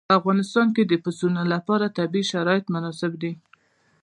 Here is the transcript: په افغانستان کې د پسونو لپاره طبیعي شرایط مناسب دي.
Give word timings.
په 0.09 0.13
افغانستان 0.19 0.67
کې 0.75 0.83
د 0.85 0.93
پسونو 1.03 1.41
لپاره 1.53 1.93
طبیعي 1.97 2.25
شرایط 2.31 2.65
مناسب 2.73 3.11
دي. 3.21 3.33